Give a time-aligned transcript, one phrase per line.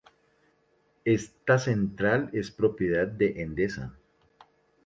[1.05, 3.93] Esta central es propiedad de Endesa.